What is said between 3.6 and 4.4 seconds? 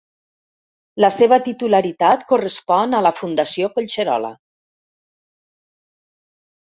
Collserola.